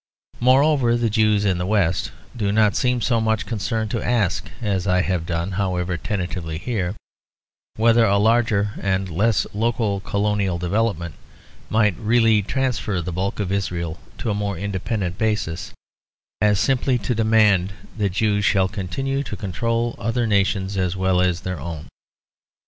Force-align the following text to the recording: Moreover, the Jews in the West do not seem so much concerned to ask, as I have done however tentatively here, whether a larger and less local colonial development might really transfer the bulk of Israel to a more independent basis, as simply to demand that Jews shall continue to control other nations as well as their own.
Moreover, 0.39 0.97
the 0.97 1.11
Jews 1.11 1.45
in 1.45 1.59
the 1.59 1.65
West 1.67 2.11
do 2.35 2.51
not 2.51 2.75
seem 2.75 3.01
so 3.01 3.21
much 3.21 3.45
concerned 3.45 3.91
to 3.91 4.01
ask, 4.03 4.49
as 4.59 4.87
I 4.87 5.03
have 5.03 5.27
done 5.27 5.51
however 5.61 5.95
tentatively 5.95 6.57
here, 6.57 6.95
whether 7.75 8.03
a 8.05 8.17
larger 8.17 8.71
and 8.81 9.07
less 9.11 9.45
local 9.53 9.99
colonial 9.99 10.57
development 10.57 11.13
might 11.69 11.95
really 11.99 12.41
transfer 12.41 12.99
the 12.99 13.13
bulk 13.13 13.39
of 13.39 13.51
Israel 13.51 13.99
to 14.17 14.31
a 14.31 14.33
more 14.33 14.57
independent 14.57 15.19
basis, 15.19 15.71
as 16.41 16.59
simply 16.59 16.97
to 16.97 17.13
demand 17.13 17.73
that 17.95 18.09
Jews 18.13 18.43
shall 18.43 18.67
continue 18.69 19.21
to 19.21 19.37
control 19.37 19.93
other 19.99 20.25
nations 20.25 20.77
as 20.77 20.97
well 20.97 21.21
as 21.21 21.41
their 21.41 21.59
own. 21.59 21.85